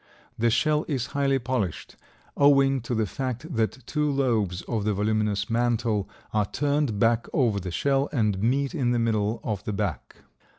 The 0.35 0.49
shell 0.49 0.83
is 0.87 1.05
highly 1.13 1.37
polished, 1.37 1.95
owing 2.35 2.81
to 2.81 2.95
the 2.95 3.05
fact 3.05 3.53
that 3.55 3.85
two 3.85 4.09
lobes 4.09 4.63
of 4.63 4.83
the 4.83 4.95
voluminous 4.95 5.47
mantle 5.47 6.09
are 6.33 6.47
turned 6.47 6.97
back 6.97 7.27
over 7.33 7.59
the 7.59 7.69
shell 7.69 8.09
and 8.11 8.41
meet 8.41 8.73
in 8.73 8.93
the 8.93 8.97
middle 8.97 9.39
of 9.43 9.63
the 9.63 9.73
back. 9.73 10.15